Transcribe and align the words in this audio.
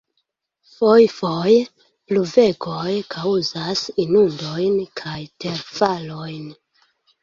Fojfoje 0.69 1.59
pluvegoj 1.83 2.95
kaŭzas 3.19 3.87
inundojn 4.09 4.85
kaj 5.05 5.19
terfalojn. 5.49 6.55